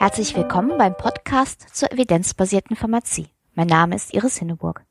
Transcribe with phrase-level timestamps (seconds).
[0.00, 3.28] Herzlich willkommen beim Podcast zur evidenzbasierten Pharmazie.
[3.54, 4.82] Mein Name ist Iris Hinneburg.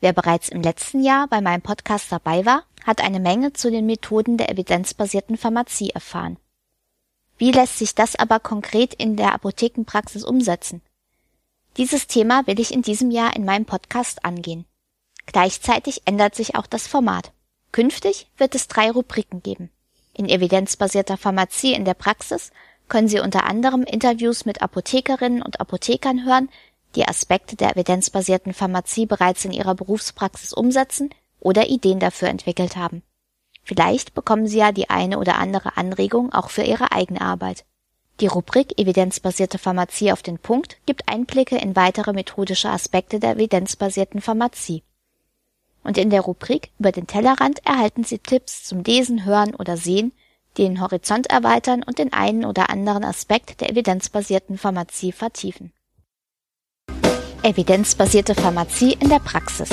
[0.00, 3.86] Wer bereits im letzten Jahr bei meinem Podcast dabei war, hat eine Menge zu den
[3.86, 6.36] Methoden der evidenzbasierten Pharmazie erfahren.
[7.38, 10.82] Wie lässt sich das aber konkret in der Apothekenpraxis umsetzen?
[11.78, 14.66] Dieses Thema will ich in diesem Jahr in meinem Podcast angehen.
[15.24, 17.32] Gleichzeitig ändert sich auch das Format.
[17.72, 19.70] Künftig wird es drei Rubriken geben.
[20.12, 22.52] In evidenzbasierter Pharmazie in der Praxis
[22.88, 26.48] können Sie unter anderem Interviews mit Apothekerinnen und Apothekern hören,
[26.94, 31.10] die Aspekte der evidenzbasierten Pharmazie bereits in ihrer Berufspraxis umsetzen
[31.40, 33.02] oder Ideen dafür entwickelt haben.
[33.64, 37.64] Vielleicht bekommen Sie ja die eine oder andere Anregung auch für Ihre eigene Arbeit.
[38.20, 44.20] Die Rubrik Evidenzbasierte Pharmazie auf den Punkt gibt Einblicke in weitere methodische Aspekte der evidenzbasierten
[44.20, 44.84] Pharmazie.
[45.82, 50.12] Und in der Rubrik über den Tellerrand erhalten Sie Tipps zum Lesen, Hören oder Sehen
[50.58, 55.72] den Horizont erweitern und den einen oder anderen Aspekt der evidenzbasierten Pharmazie vertiefen.
[57.42, 59.68] Evidenzbasierte Pharmazie in der Praxis.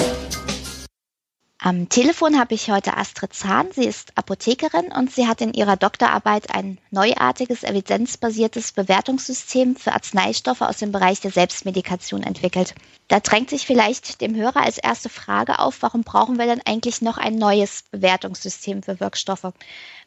[1.63, 3.67] Am Telefon habe ich heute Astrid Zahn.
[3.71, 10.67] Sie ist Apothekerin und sie hat in ihrer Doktorarbeit ein neuartiges, evidenzbasiertes Bewertungssystem für Arzneistoffe
[10.67, 12.73] aus dem Bereich der Selbstmedikation entwickelt.
[13.09, 17.03] Da drängt sich vielleicht dem Hörer als erste Frage auf, warum brauchen wir denn eigentlich
[17.03, 19.53] noch ein neues Bewertungssystem für Wirkstoffe?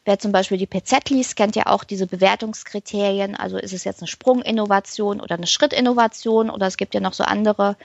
[0.03, 3.33] Wer zum Beispiel die PZ liest, kennt ja auch diese Bewertungskriterien.
[3.33, 7.23] Also ist es jetzt eine Sprunginnovation oder eine Schrittinnovation oder es gibt ja noch so
[7.23, 7.77] andere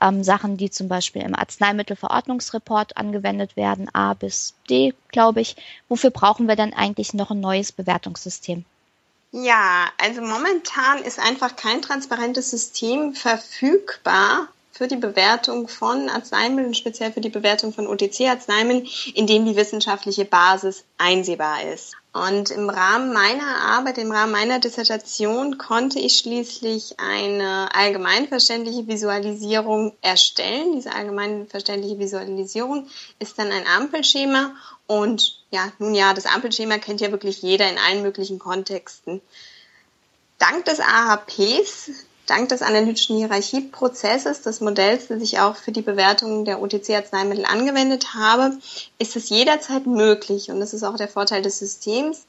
[0.00, 5.56] ähm, Sachen, die zum Beispiel im Arzneimittelverordnungsreport angewendet werden, A bis D, glaube ich.
[5.88, 8.64] Wofür brauchen wir denn eigentlich noch ein neues Bewertungssystem?
[9.32, 17.12] Ja, also momentan ist einfach kein transparentes System verfügbar für die Bewertung von Arzneimitteln, speziell
[17.12, 21.96] für die Bewertung von OTC-Arzneimitteln, in dem die wissenschaftliche Basis einsehbar ist.
[22.16, 29.92] Und im Rahmen meiner Arbeit, im Rahmen meiner Dissertation konnte ich schließlich eine allgemeinverständliche Visualisierung
[30.00, 30.72] erstellen.
[30.76, 34.54] Diese allgemeinverständliche Visualisierung ist dann ein Ampelschema
[34.86, 39.20] und ja, nun ja, das Ampelschema kennt ja wirklich jeder in allen möglichen Kontexten.
[40.38, 41.90] Dank des AHPs,
[42.26, 48.14] Dank des analytischen Hierarchieprozesses, des Modells, das ich auch für die Bewertung der OTC-Arzneimittel angewendet
[48.14, 48.58] habe,
[48.98, 52.26] ist es jederzeit möglich, und das ist auch der Vorteil des Systems,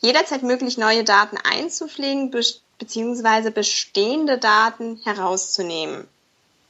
[0.00, 3.50] jederzeit möglich, neue Daten einzupflegen bzw.
[3.50, 6.06] bestehende Daten herauszunehmen.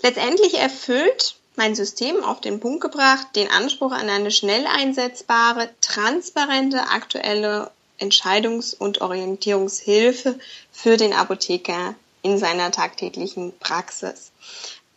[0.03, 6.81] Letztendlich erfüllt mein System auf den Punkt gebracht den Anspruch an eine schnell einsetzbare, transparente,
[6.89, 10.39] aktuelle Entscheidungs- und Orientierungshilfe
[10.73, 14.33] für den Apotheker in seiner tagtäglichen Praxis.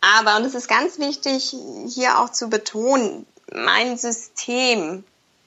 [0.00, 1.54] Aber, und es ist ganz wichtig,
[1.88, 5.04] hier auch zu betonen, mein System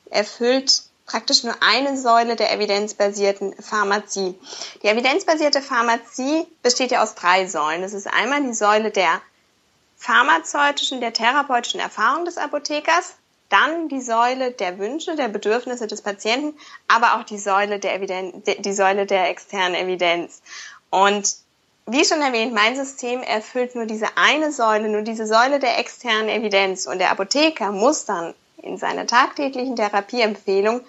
[0.09, 4.35] erfüllt praktisch nur eine Säule der evidenzbasierten Pharmazie.
[4.83, 7.81] Die evidenzbasierte Pharmazie besteht ja aus drei Säulen.
[7.81, 9.21] Das ist einmal die Säule der
[9.97, 13.15] pharmazeutischen, der therapeutischen Erfahrung des Apothekers,
[13.49, 16.57] dann die Säule der Wünsche, der Bedürfnisse des Patienten,
[16.87, 20.41] aber auch die Säule der Evidenz, die Säule der externen Evidenz.
[20.89, 21.37] Und
[21.87, 26.27] wie schon erwähnt, mein System erfüllt nur diese eine Säule, nur diese Säule der externen
[26.27, 26.85] Evidenz.
[26.85, 30.81] Und der Apotheker muss dann in seiner tagtäglichen Therapieempfehlung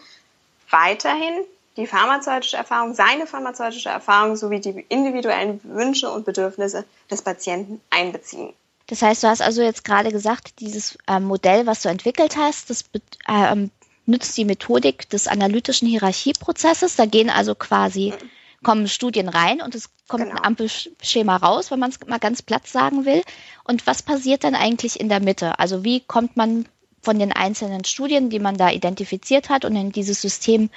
[0.70, 1.34] weiterhin
[1.76, 8.52] die pharmazeutische Erfahrung, seine pharmazeutische Erfahrung sowie die individuellen Wünsche und Bedürfnisse des Patienten einbeziehen.
[8.88, 12.70] Das heißt, du hast also jetzt gerade gesagt, dieses äh, Modell, was du entwickelt hast,
[12.70, 12.84] das
[13.28, 13.68] äh,
[14.06, 16.96] nützt die Methodik des analytischen Hierarchieprozesses.
[16.96, 18.30] Da gehen also quasi mhm
[18.62, 20.36] kommen Studien rein und es kommt genau.
[20.36, 23.22] ein Ampelschema raus, wenn man es mal ganz platt sagen will.
[23.64, 25.58] Und was passiert dann eigentlich in der Mitte?
[25.58, 26.66] Also wie kommt man
[27.02, 30.70] von den einzelnen Studien, die man da identifiziert hat und in dieses System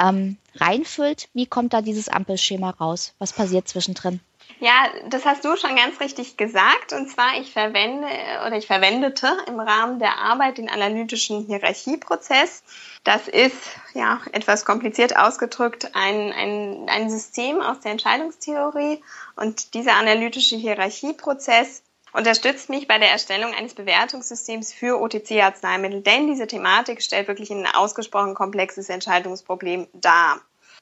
[0.00, 3.14] ähm, reinfüllt, wie kommt da dieses Ampelschema raus?
[3.18, 4.20] Was passiert zwischendrin?
[4.58, 6.92] Ja, das hast du schon ganz richtig gesagt.
[6.92, 8.06] Und zwar, ich verwende
[8.46, 12.62] oder ich verwendete im Rahmen der Arbeit den analytischen Hierarchieprozess.
[13.04, 13.56] Das ist,
[13.92, 19.02] ja, etwas kompliziert ausgedrückt, ein, ein, ein System aus der Entscheidungstheorie.
[19.36, 21.82] Und dieser analytische Hierarchieprozess
[22.14, 27.66] unterstützt mich bei der Erstellung eines Bewertungssystems für OTC-Arzneimittel, denn diese Thematik stellt wirklich ein
[27.66, 30.40] ausgesprochen komplexes Entscheidungsproblem dar.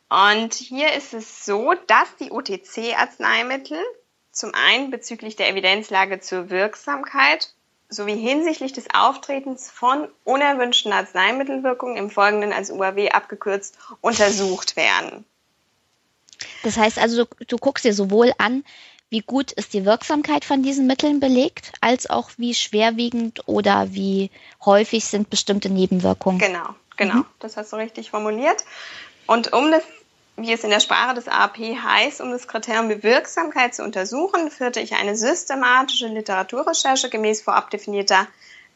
[0.08, 3.78] Und hier ist es so, dass die OTC-Arzneimittel
[4.30, 7.54] zum einen bezüglich der Evidenzlage zur Wirksamkeit
[7.88, 15.24] sowie hinsichtlich des Auftretens von unerwünschten Arzneimittelwirkungen im Folgenden als UAW abgekürzt untersucht werden.
[16.62, 18.64] Das heißt also, du, du guckst dir sowohl an,
[19.10, 24.30] wie gut ist die Wirksamkeit von diesen Mitteln belegt, als auch wie schwerwiegend oder wie
[24.64, 26.38] häufig sind bestimmte Nebenwirkungen.
[26.38, 27.16] Genau, genau.
[27.16, 27.26] Mhm.
[27.38, 28.64] Das hast du richtig formuliert.
[29.26, 29.82] Und um das
[30.36, 34.80] wie es in der Sprache des AAP heißt, um das Kriterium Wirksamkeit zu untersuchen, führte
[34.80, 38.26] ich eine systematische Literaturrecherche gemäß vorab definierter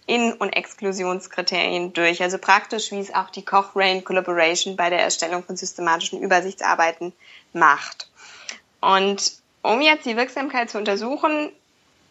[0.06, 2.22] In- und Exklusionskriterien durch.
[2.22, 7.12] Also praktisch, wie es auch die Cochrane Collaboration bei der Erstellung von systematischen Übersichtsarbeiten
[7.52, 8.08] macht.
[8.80, 11.50] Und um jetzt die Wirksamkeit zu untersuchen,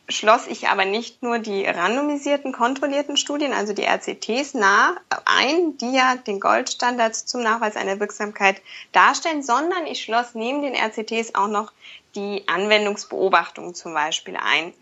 [0.10, 4.96] schloss ich aber nicht nur die randomisierten, kontrollierten Studien, also die RCTs, nah
[5.26, 8.62] ein, die ja den Goldstandard zum Nachweis einer Wirksamkeit
[8.94, 11.74] darstellen, sondern ich schloss neben den RCTs auch noch
[12.16, 14.74] die Anwendungsbeobachtungen zum Beispiel ein.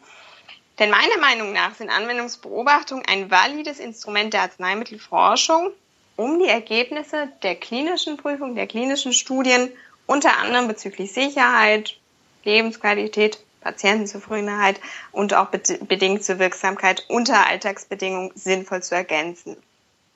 [0.77, 5.71] Denn meiner Meinung nach sind Anwendungsbeobachtungen ein valides Instrument der Arzneimittelforschung,
[6.17, 9.71] um die Ergebnisse der klinischen Prüfung, der klinischen Studien
[10.05, 11.97] unter anderem bezüglich Sicherheit,
[12.43, 14.79] Lebensqualität, Patientenzufriedenheit
[15.11, 19.57] und auch bedingt zur Wirksamkeit unter Alltagsbedingungen sinnvoll zu ergänzen.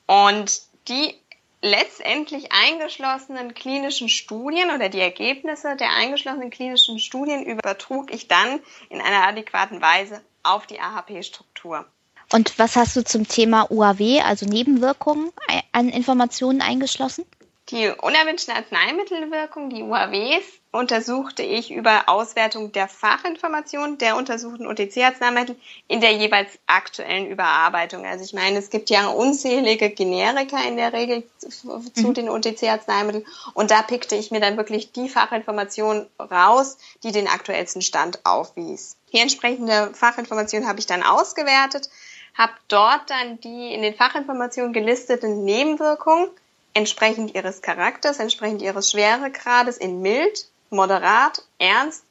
[0.06, 1.14] Und die
[1.60, 9.00] letztendlich eingeschlossenen klinischen Studien oder die Ergebnisse der eingeschlossenen klinischen Studien übertrug ich dann in
[9.00, 11.84] einer adäquaten Weise auf die AHP-Struktur.
[12.32, 15.32] Und was hast du zum Thema UAW, also Nebenwirkungen,
[15.72, 17.24] an Informationen eingeschlossen?
[17.70, 25.54] Die unerwünschten Arzneimittelwirkung, die UAWs, untersuchte ich über Auswertung der Fachinformationen der untersuchten OTC-Arzneimittel
[25.86, 28.04] in der jeweils aktuellen Überarbeitung.
[28.04, 32.14] Also ich meine, es gibt ja unzählige Generika in der Regel zu mhm.
[32.14, 33.24] den OTC-Arzneimitteln
[33.54, 38.96] und da pickte ich mir dann wirklich die Fachinformation raus, die den aktuellsten Stand aufwies.
[39.12, 41.88] Die entsprechende Fachinformation habe ich dann ausgewertet,
[42.34, 46.30] habe dort dann die in den Fachinformationen gelisteten Nebenwirkungen
[46.74, 52.04] entsprechend ihres Charakters, entsprechend ihres Schweregrades in mild, moderat, ernst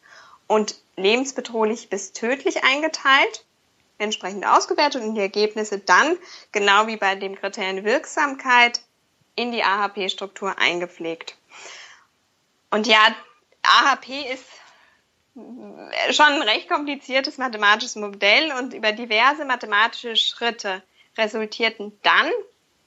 [0.47, 3.45] und lebensbedrohlich bis tödlich eingeteilt,
[3.97, 6.17] entsprechend ausgewertet und die Ergebnisse dann,
[6.51, 8.81] genau wie bei dem Kriterien Wirksamkeit,
[9.35, 11.37] in die AHP-Struktur eingepflegt.
[12.71, 12.99] Und ja,
[13.63, 14.45] AHP ist
[16.15, 20.83] schon ein recht kompliziertes mathematisches Modell und über diverse mathematische Schritte
[21.17, 22.29] resultierten dann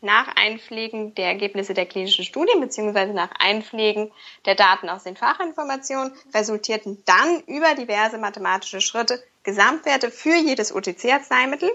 [0.02, 4.10] nach Einpflegen der Ergebnisse der klinischen Studien beziehungsweise nach Einpflegen
[4.44, 11.70] der Daten aus den Fachinformationen resultierten dann über diverse mathematische Schritte Gesamtwerte für jedes OTC-Arzneimittel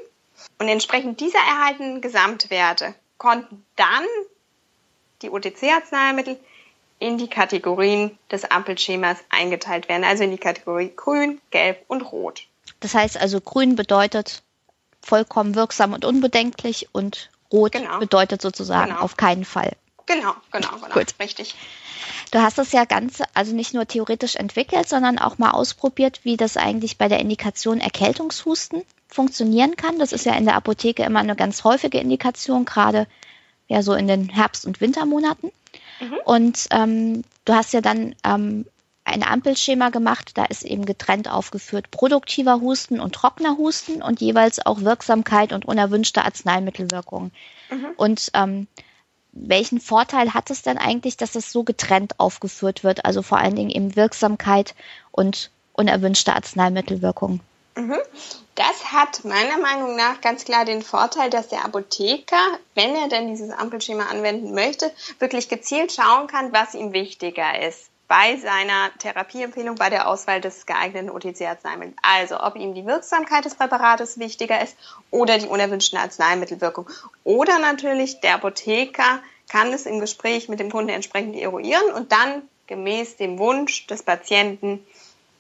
[0.60, 4.06] und entsprechend dieser erhaltenen Gesamtwerte konnten dann
[5.22, 6.38] die OTC-Arzneimittel
[7.00, 12.48] in die Kategorien des Ampelschemas eingeteilt werden, also in die Kategorie grün, gelb und rot.
[12.80, 14.44] Das heißt also, grün bedeutet
[15.02, 18.00] vollkommen wirksam und unbedenklich und Rot genau.
[18.00, 19.02] bedeutet sozusagen genau.
[19.02, 19.74] auf keinen Fall.
[20.06, 20.94] Genau, genau, genau.
[20.94, 21.16] Gut.
[21.20, 21.56] Richtig.
[22.32, 26.38] Du hast das ja ganz, also nicht nur theoretisch entwickelt, sondern auch mal ausprobiert, wie
[26.38, 30.00] das eigentlich bei der Indikation Erkältungshusten funktionieren kann.
[30.00, 33.08] Das ist ja in der Apotheke immer eine ganz häufige Indikation, gerade
[33.68, 35.52] ja so in den Herbst- und Wintermonaten.
[36.00, 36.16] Mhm.
[36.26, 38.66] Und ähm, du hast ja dann ähm,
[39.08, 40.32] ein Ampelschema gemacht.
[40.36, 45.66] Da ist eben getrennt aufgeführt produktiver Husten und trockener Husten und jeweils auch Wirksamkeit und
[45.66, 47.32] unerwünschte Arzneimittelwirkungen.
[47.70, 47.88] Mhm.
[47.96, 48.68] Und ähm,
[49.32, 53.06] welchen Vorteil hat es denn eigentlich, dass es so getrennt aufgeführt wird?
[53.06, 54.76] Also vor allen Dingen eben Wirksamkeit
[55.12, 57.40] und unerwünschte Arzneimittelwirkungen.
[57.76, 57.98] Mhm.
[58.56, 62.42] Das hat meiner Meinung nach ganz klar den Vorteil, dass der Apotheker,
[62.74, 67.92] wenn er denn dieses Ampelschema anwenden möchte, wirklich gezielt schauen kann, was ihm wichtiger ist
[68.08, 71.98] bei seiner Therapieempfehlung bei der Auswahl des geeigneten OTC-Arzneimittels.
[72.02, 74.78] Also ob ihm die Wirksamkeit des Präparates wichtiger ist
[75.12, 76.90] oder die unerwünschte Arzneimittelwirkung.
[77.24, 82.44] Oder natürlich der Apotheker kann es im Gespräch mit dem Kunden entsprechend eruieren und dann
[82.68, 84.86] gemäß dem Wunsch des Patienten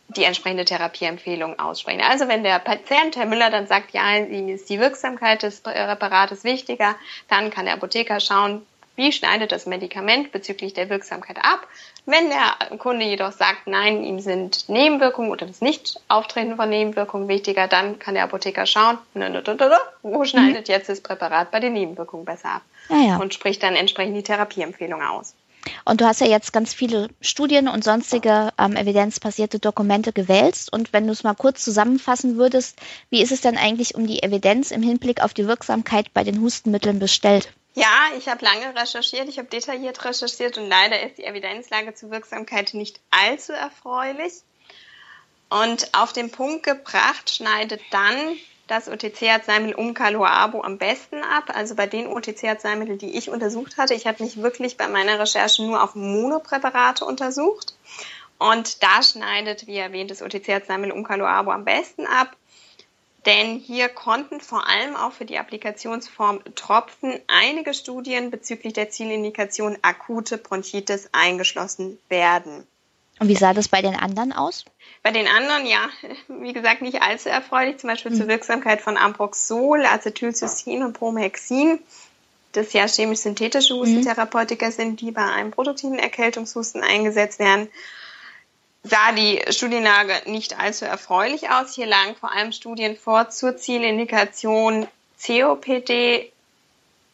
[0.10, 2.02] die entsprechende Therapieempfehlung aussprechen.
[2.02, 6.96] Also wenn der Patient, Herr Müller, dann sagt, ja, ist die Wirksamkeit des Präparates wichtiger,
[7.28, 8.66] dann kann der Apotheker schauen,
[8.98, 11.68] wie schneidet das Medikament bezüglich der Wirksamkeit ab?
[12.08, 17.68] Wenn der Kunde jedoch sagt, nein, ihm sind Nebenwirkungen oder das Nicht-Auftreten von Nebenwirkungen wichtiger,
[17.68, 18.98] dann kann der Apotheker schauen,
[20.01, 20.74] wo schneidet mhm.
[20.74, 22.62] jetzt das Präparat bei den Nebenwirkungen besser ab?
[22.89, 23.18] Ja, ja.
[23.18, 25.36] Und spricht dann entsprechend die Therapieempfehlung aus.
[25.86, 30.72] Und du hast ja jetzt ganz viele Studien und sonstige ähm, evidenzbasierte Dokumente gewälzt.
[30.74, 34.24] Und wenn du es mal kurz zusammenfassen würdest, wie ist es denn eigentlich um die
[34.24, 37.54] Evidenz im Hinblick auf die Wirksamkeit bei den Hustenmitteln bestellt?
[37.77, 42.10] Ja, ich habe lange recherchiert, ich habe detailliert recherchiert und leider ist die Evidenzlage zur
[42.10, 44.34] Wirksamkeit nicht allzu erfreulich.
[45.51, 51.51] Und auf den Punkt gebracht schneidet dann das OTC-Arzneimittel Umcaloabo am besten ab.
[51.53, 53.93] Also bei den OTC-Arzneimitteln, die ich untersucht hatte.
[53.93, 57.75] Ich habe mich wirklich bei meiner Recherche nur auf Monopräparate untersucht.
[58.39, 62.36] Und da schneidet, wie erwähnt, das OTC-Arzneimittel Umcaloabo am besten ab.
[63.27, 69.77] Denn hier konnten vor allem auch für die Applikationsform Tropfen einige Studien bezüglich der Zielindikation
[69.81, 72.65] akute Bronchitis eingeschlossen werden.
[73.19, 74.63] Und wie sah das bei den anderen aus?
[75.03, 75.89] Bei den anderen, ja,
[76.41, 78.15] wie gesagt, nicht allzu erfreulich, zum Beispiel mhm.
[78.15, 81.79] zur Wirksamkeit von Ambroxol, Acetylcystein und Promhexin,
[82.53, 83.79] das ja chemisch-synthetische mhm.
[83.79, 87.67] Hustentherapeutika sind, die bei einem produktiven Erkältungshusten eingesetzt werden
[88.89, 91.75] sah die Studienlage nicht allzu erfreulich aus.
[91.75, 94.88] Hier lagen vor allem Studien vor zur Zielindikation
[95.25, 96.32] COPD,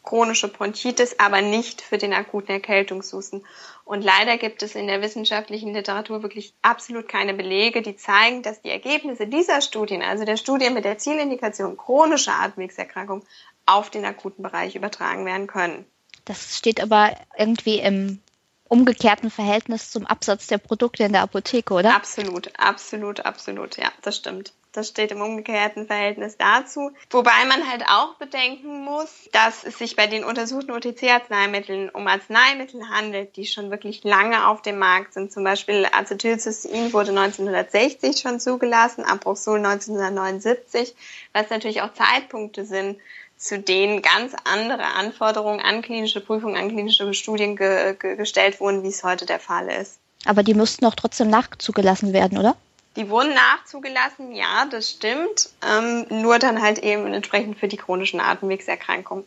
[0.03, 3.45] chronische Bronchitis, aber nicht für den akuten Erkältungshusten.
[3.85, 8.61] Und leider gibt es in der wissenschaftlichen Literatur wirklich absolut keine Belege, die zeigen, dass
[8.61, 13.23] die Ergebnisse dieser Studien, also der Studien mit der Zielindikation chronische Atemwegserkrankung,
[13.65, 15.85] auf den akuten Bereich übertragen werden können.
[16.25, 18.19] Das steht aber irgendwie im
[18.67, 21.95] umgekehrten Verhältnis zum Absatz der Produkte in der Apotheke, oder?
[21.95, 23.77] Absolut, absolut, absolut.
[23.77, 24.53] Ja, das stimmt.
[24.73, 26.91] Das steht im umgekehrten Verhältnis dazu.
[27.11, 32.89] Wobei man halt auch bedenken muss, dass es sich bei den untersuchten OTC-Arzneimitteln um Arzneimittel
[32.89, 35.31] handelt, die schon wirklich lange auf dem Markt sind.
[35.31, 40.95] Zum Beispiel Acetylcystein wurde 1960 schon zugelassen, Aproxol 1979,
[41.33, 42.97] was natürlich auch Zeitpunkte sind,
[43.37, 48.81] zu denen ganz andere Anforderungen an klinische Prüfungen, an klinische Studien ge ge gestellt wurden,
[48.81, 49.99] wie es heute der Fall ist.
[50.25, 52.55] Aber die müssten auch trotzdem nachzugelassen werden, oder?
[52.95, 55.49] Die wurden nachzugelassen, ja, das stimmt.
[55.67, 59.25] Ähm, nur dann halt eben entsprechend für die chronischen Atemwegserkrankungen.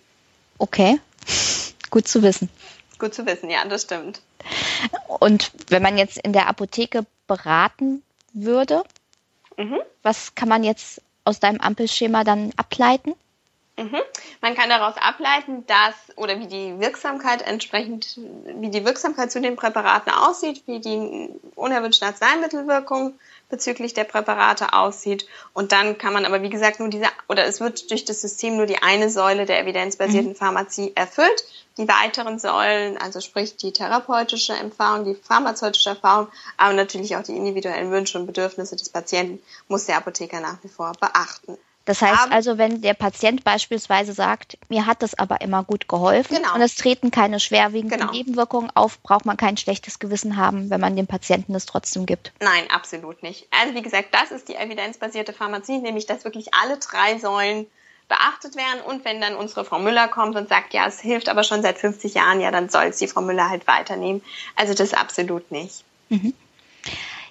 [0.58, 1.00] Okay,
[1.90, 2.48] gut zu wissen.
[2.98, 4.22] Gut zu wissen, ja, das stimmt.
[5.20, 8.84] Und wenn man jetzt in der Apotheke beraten würde,
[9.56, 9.80] mhm.
[10.02, 13.14] was kann man jetzt aus deinem Ampelschema dann ableiten?
[13.78, 14.00] Mhm.
[14.40, 18.18] Man kann daraus ableiten, dass oder wie die Wirksamkeit entsprechend,
[18.58, 25.26] wie die Wirksamkeit zu den Präparaten aussieht, wie die unerwünschte Arzneimittelwirkung bezüglich der Präparate aussieht.
[25.52, 28.56] Und dann kann man aber, wie gesagt, nur diese, oder es wird durch das System
[28.56, 30.36] nur die eine Säule der evidenzbasierten mhm.
[30.36, 31.44] Pharmazie erfüllt.
[31.78, 37.36] Die weiteren Säulen, also sprich die therapeutische Erfahrung, die pharmazeutische Erfahrung, aber natürlich auch die
[37.36, 41.58] individuellen Wünsche und Bedürfnisse des Patienten, muss der Apotheker nach wie vor beachten.
[41.86, 45.88] Das heißt aber, also, wenn der Patient beispielsweise sagt, mir hat das aber immer gut
[45.88, 46.54] geholfen genau.
[46.54, 48.12] und es treten keine schwerwiegenden genau.
[48.12, 52.32] Nebenwirkungen auf, braucht man kein schlechtes Gewissen haben, wenn man dem Patienten das trotzdem gibt.
[52.40, 53.46] Nein, absolut nicht.
[53.52, 57.66] Also wie gesagt, das ist die evidenzbasierte Pharmazie, nämlich dass wirklich alle drei Säulen
[58.08, 61.44] beachtet werden und wenn dann unsere Frau Müller kommt und sagt, ja, es hilft aber
[61.44, 64.22] schon seit 50 Jahren, ja, dann soll es die Frau Müller halt weiternehmen.
[64.56, 65.84] Also das absolut nicht.
[66.08, 66.34] Mhm.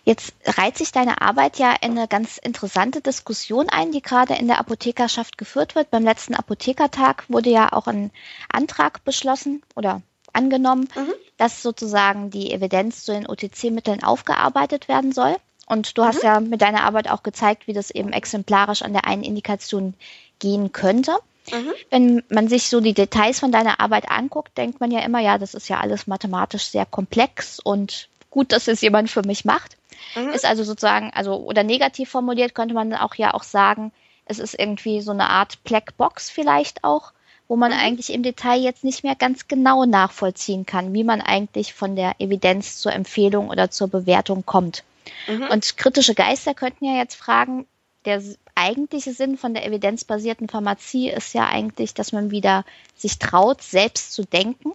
[0.06, 4.48] Jetzt reiht sich deine Arbeit ja in eine ganz interessante Diskussion ein, die gerade in
[4.48, 5.90] der Apothekerschaft geführt wird.
[5.90, 8.12] Beim letzten Apothekertag wurde ja auch ein
[8.48, 11.14] Antrag beschlossen oder angenommen, mhm.
[11.38, 15.36] dass sozusagen die Evidenz zu den OTC-Mitteln aufgearbeitet werden soll.
[15.66, 16.08] Und du mhm.
[16.08, 19.96] hast ja mit deiner Arbeit auch gezeigt, wie das eben exemplarisch an der einen Indikation
[20.38, 21.18] gehen könnte.
[21.52, 21.74] Mhm.
[21.90, 25.40] Wenn man sich so die Details von deiner Arbeit anguckt, denkt man ja immer, ja,
[25.40, 29.78] das ist ja alles mathematisch sehr komplex und gut, dass es jemand für mich macht.
[30.16, 30.30] Mhm.
[30.30, 33.92] Ist also sozusagen, also oder negativ formuliert könnte man auch ja auch sagen,
[34.26, 37.14] es ist irgendwie so eine Art Blackbox vielleicht auch,
[37.48, 37.78] wo man mhm.
[37.78, 42.16] eigentlich im Detail jetzt nicht mehr ganz genau nachvollziehen kann, wie man eigentlich von der
[42.20, 44.84] Evidenz zur Empfehlung oder zur Bewertung kommt.
[45.28, 45.48] Mhm.
[45.52, 47.68] Und kritische Geister könnten ja jetzt fragen,
[48.06, 48.22] der
[48.56, 52.64] eigentliche Sinn von der evidenzbasierten Pharmazie ist ja eigentlich, dass man wieder
[52.96, 54.72] sich traut, selbst zu denken.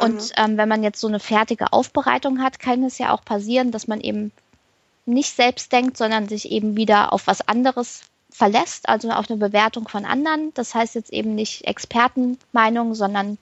[0.00, 0.30] Und mhm.
[0.36, 3.86] ähm, wenn man jetzt so eine fertige Aufbereitung hat, kann es ja auch passieren, dass
[3.86, 4.32] man eben
[5.04, 9.88] nicht selbst denkt, sondern sich eben wieder auf was anderes verlässt, also auf eine Bewertung
[9.88, 10.54] von anderen.
[10.54, 13.36] Das heißt jetzt eben nicht Expertenmeinung, sondern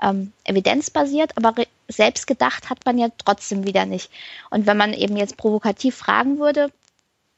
[0.00, 1.54] ähm, evidenzbasiert, aber
[1.88, 4.10] selbst gedacht hat man ja trotzdem wieder nicht.
[4.48, 6.72] Und wenn man eben jetzt provokativ fragen würde,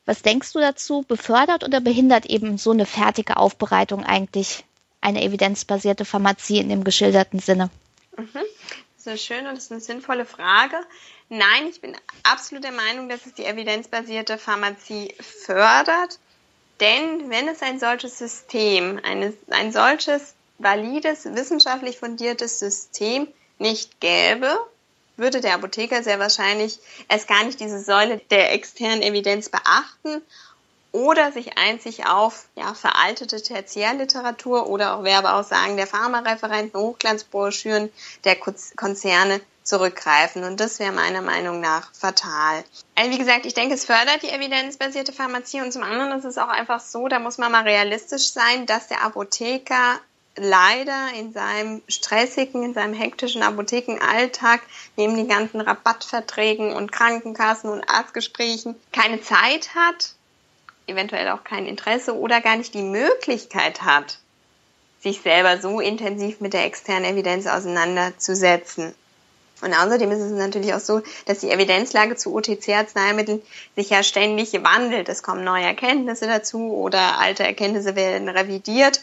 [0.05, 4.65] was denkst du dazu, befördert oder behindert eben so eine fertige Aufbereitung eigentlich
[5.01, 7.71] eine evidenzbasierte Pharmazie in dem geschilderten Sinne?
[8.17, 8.29] Mhm.
[8.35, 10.77] Das ist eine schöne und eine sinnvolle Frage.
[11.29, 16.19] Nein, ich bin absolut der Meinung, dass es die evidenzbasierte Pharmazie fördert.
[16.81, 23.29] Denn wenn es ein solches System, eine, ein solches valides, wissenschaftlich fundiertes System
[23.59, 24.59] nicht gäbe,
[25.17, 26.79] würde der Apotheker sehr wahrscheinlich
[27.09, 30.23] erst gar nicht diese Säule der externen Evidenz beachten
[30.93, 37.91] oder sich einzig auf ja, veraltete Tertiärliteratur oder auch Werbeaussagen der Pharmareferenten, Hochglanzbroschüren
[38.25, 38.37] der
[38.77, 40.45] Konzerne zurückgreifen.
[40.45, 42.65] Und das wäre meiner Meinung nach fatal.
[42.95, 46.39] Also wie gesagt, ich denke, es fördert die evidenzbasierte Pharmazie und zum anderen ist es
[46.39, 49.99] auch einfach so, da muss man mal realistisch sein, dass der Apotheker
[50.37, 54.63] leider in seinem stressigen, in seinem hektischen Apothekenalltag
[54.97, 60.15] neben den ganzen Rabattverträgen und Krankenkassen und Arztgesprächen keine Zeit hat,
[60.87, 64.19] eventuell auch kein Interesse oder gar nicht die Möglichkeit hat,
[65.01, 68.95] sich selber so intensiv mit der externen Evidenz auseinanderzusetzen.
[69.63, 73.41] Und außerdem ist es natürlich auch so, dass die Evidenzlage zu OTC-Arzneimitteln
[73.77, 75.09] sich ja ständig wandelt.
[75.09, 79.01] Es kommen neue Erkenntnisse dazu oder alte Erkenntnisse werden revidiert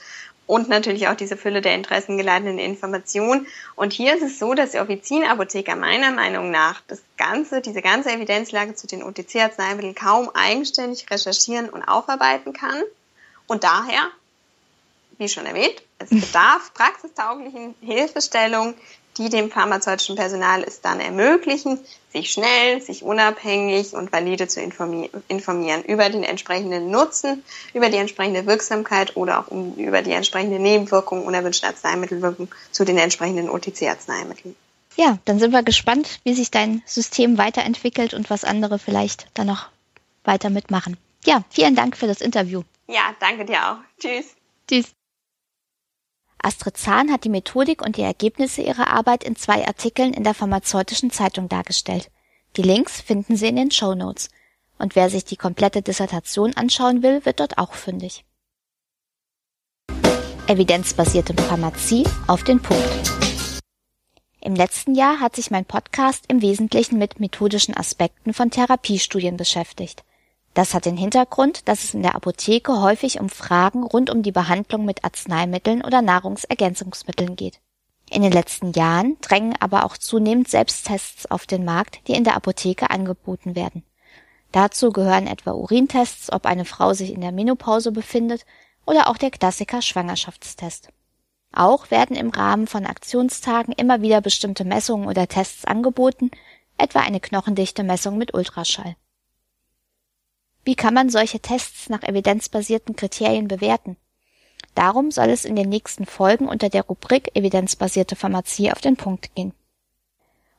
[0.50, 3.46] und natürlich auch diese Fülle der interessengeleiteten Informationen.
[3.76, 8.12] Und hier ist es so, dass der Offizienapotheker meiner Meinung nach das ganze, diese ganze
[8.12, 12.82] Evidenzlage zu den OTC-Arzneimitteln kaum eigenständig recherchieren und aufarbeiten kann.
[13.46, 14.10] Und daher,
[15.20, 18.74] wie schon erwähnt, es bedarf praxistauglichen Hilfestellung,
[19.20, 21.78] die dem pharmazeutischen Personal es dann ermöglichen,
[22.12, 28.48] sich schnell, sich unabhängig und valide zu informieren über den entsprechenden Nutzen, über die entsprechende
[28.48, 34.56] Wirksamkeit oder auch über die entsprechende Nebenwirkung, unerwünschte Arzneimittelwirkung zu den entsprechenden OTC-Arzneimitteln.
[34.96, 39.48] Ja, dann sind wir gespannt, wie sich dein System weiterentwickelt und was andere vielleicht dann
[39.48, 39.68] noch
[40.24, 40.98] weiter mitmachen.
[41.26, 42.64] Ja, vielen Dank für das Interview.
[42.88, 43.78] Ja, danke dir auch.
[44.00, 44.36] Tschüss.
[44.68, 44.99] Tschüss.
[46.42, 50.34] Astrid Zahn hat die Methodik und die Ergebnisse ihrer Arbeit in zwei Artikeln in der
[50.34, 52.10] Pharmazeutischen Zeitung dargestellt.
[52.56, 54.30] Die Links finden Sie in den Show Notes.
[54.78, 58.24] Und wer sich die komplette Dissertation anschauen will, wird dort auch fündig.
[60.48, 63.12] Evidenzbasierte Pharmazie auf den Punkt.
[64.42, 70.04] Im letzten Jahr hat sich mein Podcast im Wesentlichen mit methodischen Aspekten von Therapiestudien beschäftigt.
[70.54, 74.32] Das hat den Hintergrund, dass es in der Apotheke häufig um Fragen rund um die
[74.32, 77.60] Behandlung mit Arzneimitteln oder Nahrungsergänzungsmitteln geht.
[78.10, 82.36] In den letzten Jahren drängen aber auch zunehmend Selbsttests auf den Markt, die in der
[82.36, 83.84] Apotheke angeboten werden.
[84.52, 88.46] Dazu gehören etwa Urintests, ob eine Frau sich in der Menopause befindet,
[88.86, 90.90] oder auch der Klassiker Schwangerschaftstest.
[91.52, 96.32] Auch werden im Rahmen von Aktionstagen immer wieder bestimmte Messungen oder Tests angeboten,
[96.80, 98.96] etwa eine Knochendichte-Messung mit Ultraschall.
[100.70, 103.98] Wie kann man solche Tests nach evidenzbasierten Kriterien bewerten?
[104.76, 109.34] Darum soll es in den nächsten Folgen unter der Rubrik Evidenzbasierte Pharmazie auf den Punkt
[109.34, 109.54] gehen.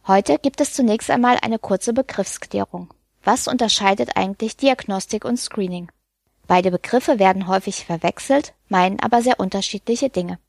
[0.09, 2.93] Heute gibt es zunächst einmal eine kurze Begriffsklärung.
[3.23, 5.93] Was unterscheidet eigentlich Diagnostik und Screening?
[6.49, 10.41] Beide Begriffe werden häufig verwechselt, meinen aber sehr unterschiedliche Dinge.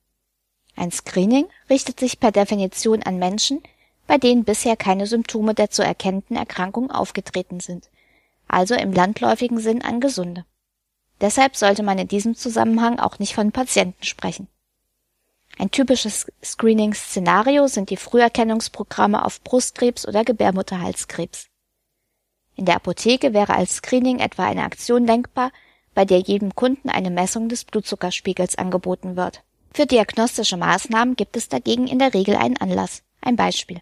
[0.76, 3.62] Ein Screening richtet sich per Definition an Menschen,
[4.08, 7.92] bei denen bisher keine Symptome der zu erkennenden Erkrankung aufgetreten sind
[8.52, 10.46] also im landläufigen Sinn an Gesunde.
[11.20, 14.48] Deshalb sollte man in diesem Zusammenhang auch nicht von Patienten sprechen.
[15.58, 21.48] Ein typisches Screening-Szenario sind die Früherkennungsprogramme auf Brustkrebs oder Gebärmutterhalskrebs.
[22.56, 25.52] In der Apotheke wäre als Screening etwa eine Aktion denkbar,
[25.94, 29.44] bei der jedem Kunden eine Messung des Blutzuckerspiegels angeboten wird.
[29.74, 33.04] Für diagnostische Maßnahmen gibt es dagegen in der Regel einen Anlass.
[33.22, 33.82] Ein Beispiel.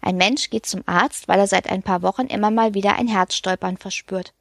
[0.00, 3.08] Ein Mensch geht zum Arzt, weil er seit ein paar Wochen immer mal wieder ein
[3.08, 4.32] Herzstolpern verspürt.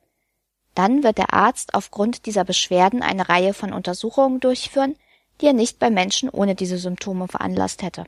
[0.76, 4.96] Dann wird der Arzt aufgrund dieser Beschwerden eine Reihe von Untersuchungen durchführen,
[5.42, 8.06] die er nicht bei Menschen ohne diese Symptome veranlasst hätte.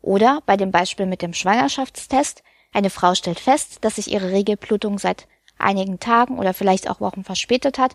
[0.00, 4.98] Oder bei dem Beispiel mit dem Schwangerschaftstest, eine Frau stellt fest, dass sich ihre Regelblutung
[4.98, 7.94] seit einigen Tagen oder vielleicht auch Wochen verspätet hat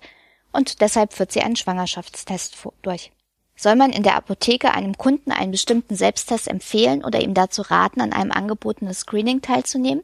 [0.52, 3.12] und deshalb führt sie einen Schwangerschaftstest durch.
[3.60, 8.02] Soll man in der Apotheke einem Kunden einen bestimmten Selbsttest empfehlen oder ihm dazu raten,
[8.02, 10.04] an einem angebotenen Screening teilzunehmen?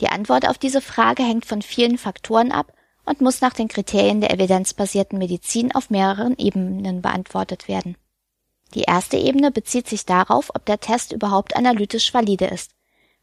[0.00, 2.72] Die Antwort auf diese Frage hängt von vielen Faktoren ab
[3.04, 7.96] und muss nach den Kriterien der evidenzbasierten Medizin auf mehreren Ebenen beantwortet werden.
[8.74, 12.72] Die erste Ebene bezieht sich darauf, ob der Test überhaupt analytisch valide ist,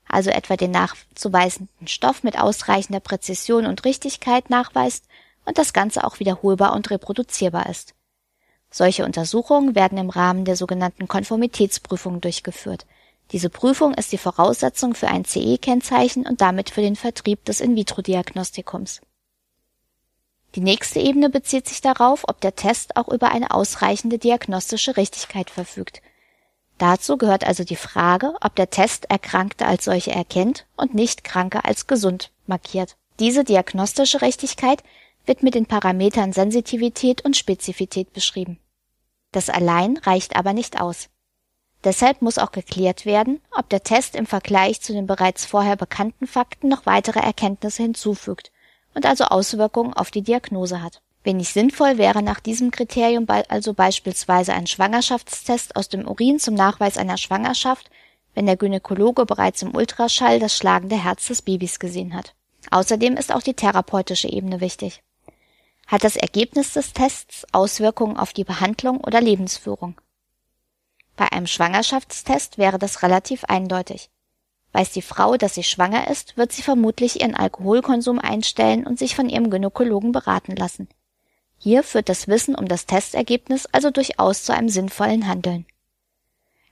[0.07, 5.03] also etwa den nachzuweisenden Stoff mit ausreichender Präzision und Richtigkeit nachweist
[5.43, 7.93] und das Ganze auch wiederholbar und reproduzierbar ist.
[8.71, 12.85] Solche Untersuchungen werden im Rahmen der sogenannten Konformitätsprüfung durchgeführt.
[13.31, 19.01] Diese Prüfung ist die Voraussetzung für ein CE-Kennzeichen und damit für den Vertrieb des In-vitro-Diagnostikums.
[20.55, 25.49] Die nächste Ebene bezieht sich darauf, ob der Test auch über eine ausreichende diagnostische Richtigkeit
[25.49, 26.01] verfügt.
[26.77, 31.63] Dazu gehört also die Frage, ob der Test Erkrankte als solche erkennt und nicht Kranke
[31.63, 32.95] als gesund markiert.
[33.19, 34.83] Diese diagnostische Richtigkeit
[35.25, 38.59] wird mit den Parametern Sensitivität und Spezifität beschrieben.
[39.31, 41.09] Das allein reicht aber nicht aus.
[41.83, 46.27] Deshalb muss auch geklärt werden, ob der Test im Vergleich zu den bereits vorher bekannten
[46.27, 48.51] Fakten noch weitere Erkenntnisse hinzufügt
[48.93, 51.01] und also Auswirkungen auf die Diagnose hat.
[51.23, 56.97] Wenig sinnvoll wäre nach diesem Kriterium also beispielsweise ein Schwangerschaftstest aus dem Urin zum Nachweis
[56.97, 57.89] einer Schwangerschaft,
[58.33, 62.33] wenn der Gynäkologe bereits im Ultraschall das schlagende Herz des Babys gesehen hat.
[62.69, 65.01] Außerdem ist auch die therapeutische Ebene wichtig.
[65.91, 69.99] Hat das Ergebnis des Tests Auswirkungen auf die Behandlung oder Lebensführung?
[71.17, 74.09] Bei einem Schwangerschaftstest wäre das relativ eindeutig.
[74.71, 79.17] Weiß die Frau, dass sie schwanger ist, wird sie vermutlich ihren Alkoholkonsum einstellen und sich
[79.17, 80.87] von ihrem Gynäkologen beraten lassen.
[81.57, 85.65] Hier führt das Wissen um das Testergebnis also durchaus zu einem sinnvollen Handeln.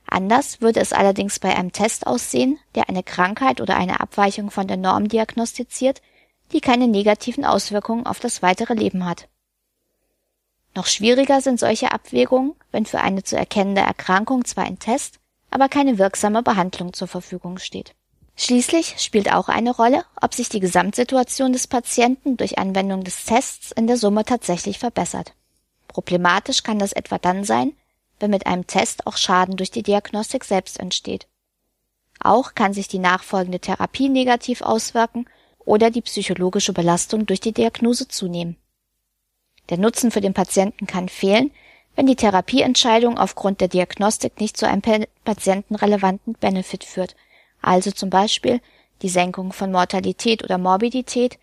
[0.06, 4.70] Anders würde es allerdings bei einem Test aussehen, der eine Krankheit oder eine Abweichung von
[4.70, 6.02] der Norm diagnostiziert,
[6.52, 9.28] die keine negativen Auswirkungen auf das weitere Leben hat.
[10.76, 15.20] Noch schwieriger sind solche Abwägungen, wenn für eine zu erkennende Erkrankung zwar ein Test,
[15.52, 17.96] aber keine wirksame Behandlung zur Verfügung steht.
[18.36, 23.72] Schließlich spielt auch eine Rolle, ob sich die Gesamtsituation des Patienten durch Anwendung des Tests
[23.72, 25.34] in der Summe tatsächlich verbessert.
[25.90, 27.74] Problematisch kann das etwa dann sein,
[28.20, 31.28] wenn mit einem Test auch Schaden durch die Diagnostik selbst entsteht.
[32.22, 35.26] Auch kann sich die nachfolgende Therapie negativ auswirken
[35.70, 38.58] oder die psychologische Belastung durch die Diagnose zunehmen.
[39.70, 41.52] Der Nutzen für den Patienten kann fehlen,
[41.96, 47.16] wenn die Therapieentscheidung aufgrund der Diagnostik nicht zu einem patientenrelevanten Benefit führt,
[47.62, 48.62] also zum Beispiel
[49.04, 51.38] die Senkung von Mortalität oder Morbidität,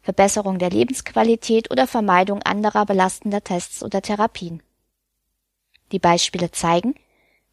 [0.00, 4.62] Verbesserung der Lebensqualität oder Vermeidung anderer belastender Tests oder Therapien.
[5.92, 6.94] Die Beispiele zeigen,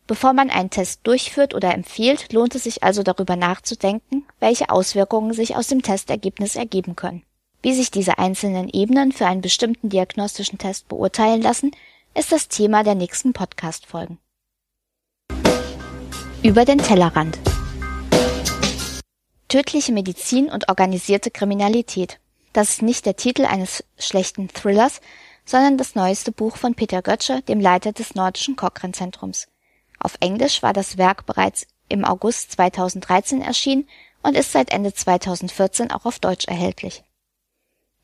[0.08, 5.34] bevor man einen Test durchführt oder empfiehlt, lohnt es sich also darüber nachzudenken, welche Auswirkungen
[5.34, 7.24] sich aus dem Testergebnis ergeben können.
[7.62, 11.72] Wie sich diese einzelnen Ebenen für einen bestimmten diagnostischen Test beurteilen lassen,
[12.14, 14.20] ist das Thema der nächsten Podcast-Folgen.
[16.44, 17.40] Über den Tellerrand.
[19.48, 22.20] Tödliche Medizin und organisierte Kriminalität.
[22.52, 25.00] Das ist nicht der Titel eines schlechten Thrillers,
[25.46, 29.48] sondern das neueste Buch von Peter Götzsche, dem Leiter des Nordischen Cochrane-Zentrums.
[30.04, 33.88] Auf Englisch war das Werk bereits im August 2013 erschienen
[34.22, 37.04] und ist seit Ende 2014 auch auf Deutsch erhältlich.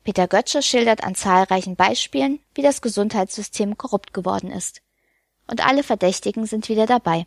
[0.02, 4.80] Peter Götzsche schildert an zahlreichen Beispielen, wie das Gesundheitssystem korrupt geworden ist.
[5.46, 7.26] Und alle Verdächtigen sind wieder dabei.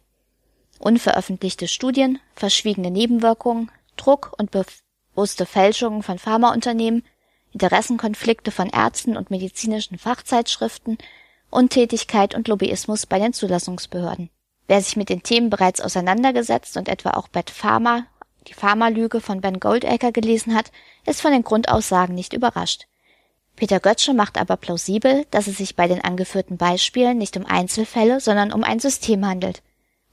[0.79, 7.05] Unveröffentlichte Studien, verschwiegene Nebenwirkungen, Druck und bewusste Fälschungen von Pharmaunternehmen,
[7.51, 10.97] Interessenkonflikte von Ärzten und medizinischen Fachzeitschriften,
[11.51, 14.31] Untätigkeit und Lobbyismus bei den Zulassungsbehörden.
[14.67, 18.05] Wer sich mit den Themen bereits auseinandergesetzt und etwa auch Bad Pharma
[18.47, 20.71] die Pharmalüge von Ben Goldacre gelesen hat,
[21.05, 22.87] ist von den Grundaussagen nicht überrascht.
[23.55, 28.19] Peter Götzsche macht aber plausibel, dass es sich bei den angeführten Beispielen nicht um Einzelfälle,
[28.19, 29.61] sondern um ein System handelt.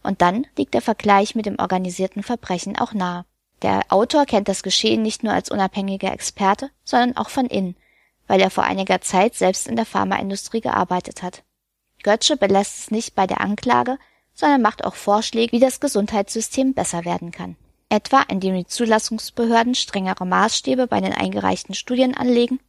[0.02, 3.24] Und dann liegt der Vergleich mit dem organisierten Verbrechen auch nahe.
[3.62, 7.76] Der Autor kennt das Geschehen nicht nur als unabhängiger Experte, sondern auch von innen,
[8.26, 11.42] weil er vor einiger Zeit selbst in der Pharmaindustrie gearbeitet hat.
[12.02, 13.98] Götzsche belässt es nicht bei der Anklage,
[14.40, 17.57] sondern macht auch Vorschläge, wie das Gesundheitssystem besser werden kann
[17.90, 22.61] etwa indem die Zulassungsbehörden strengere Maßstäbe bei den eingereichten Studien anlegen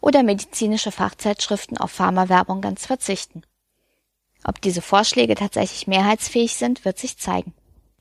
[0.00, 3.42] oder medizinische Fachzeitschriften auf Pharmawerbung ganz verzichten.
[4.42, 7.52] Ob diese Vorschläge tatsächlich mehrheitsfähig sind, wird sich zeigen.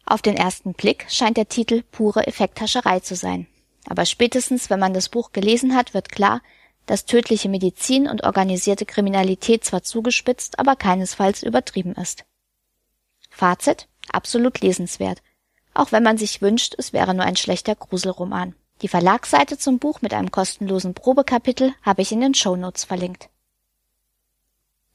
[0.06, 3.46] Auf den ersten Blick scheint der Titel pure Effekthascherei zu sein.
[3.88, 6.42] Aber spätestens, wenn man das Buch gelesen hat, wird klar,
[6.86, 12.24] dass tödliche Medizin und organisierte Kriminalität zwar zugespitzt, aber keinesfalls übertrieben ist.
[13.40, 13.88] Fazit?
[14.12, 15.22] Absolut lesenswert
[15.80, 18.54] auch wenn man sich wünscht, es wäre nur ein schlechter Gruselroman.
[18.82, 23.30] Die Verlagsseite zum Buch mit einem kostenlosen Probekapitel habe ich in den Shownotes verlinkt.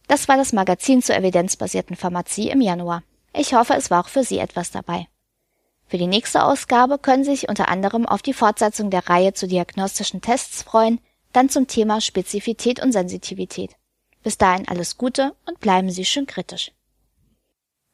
[0.07, 3.02] Das war das Magazin zur evidenzbasierten Pharmazie im Januar.
[3.33, 5.09] Ich hoffe, es war auch für Sie etwas dabei.
[5.87, 9.46] Für die nächste Ausgabe können Sie sich unter anderem auf die Fortsetzung der Reihe zu
[9.46, 11.00] diagnostischen Tests freuen,
[11.33, 13.76] dann zum Thema Spezifität und Sensitivität.
[14.22, 16.72] Bis dahin alles Gute und bleiben Sie schön kritisch.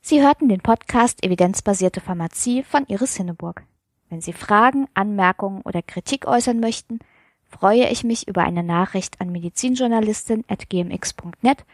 [0.03, 3.65] Sie hörten den Podcast Evidenzbasierte Pharmazie von Iris Hinneburg.
[4.09, 7.01] Wenn Sie Fragen, Anmerkungen oder Kritik äußern möchten,
[7.49, 11.65] freue ich mich über eine Nachricht an medizinjournalistin.gmx.net